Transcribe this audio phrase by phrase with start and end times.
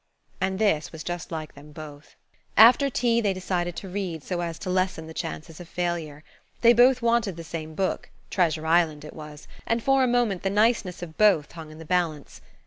[0.41, 2.15] And this was just like them both.
[2.57, 6.23] After tea they decided to read, so as to lessen the chances of failure.
[6.61, 11.19] They both wanted the same book–"Treasure Island" it was–and for a moment the niceness of
[11.19, 12.41] both hung in the balance.